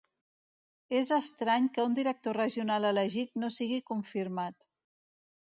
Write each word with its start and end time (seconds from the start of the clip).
És 0.99 1.11
estrany 1.17 1.67
que 1.75 1.85
un 1.89 1.97
director 1.99 2.39
regional 2.41 2.89
elegit 2.93 3.37
no 3.45 3.53
sigui 3.59 3.79
confirmat. 3.93 4.69